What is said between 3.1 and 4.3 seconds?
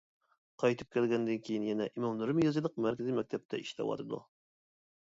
مەكتەپتە ئىشلەۋاتىدۇ.